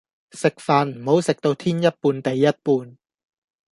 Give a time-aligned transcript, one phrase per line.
[0.33, 2.97] 食飯唔好食到天一半地一半